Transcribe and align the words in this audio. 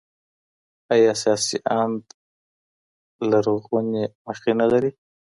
ايا 0.95 1.11
سياسي 1.21 1.57
آند 1.81 2.03
لرغونې 3.29 4.03
مخېنه 4.25 4.65
لري؟ 4.73 4.91